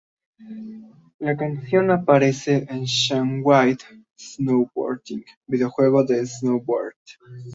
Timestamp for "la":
1.19-1.37